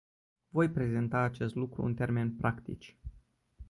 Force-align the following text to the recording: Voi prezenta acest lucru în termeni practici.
Voi 0.49 0.69
prezenta 0.69 1.17
acest 1.17 1.55
lucru 1.55 1.81
în 1.83 1.93
termeni 1.93 2.31
practici. 2.31 2.97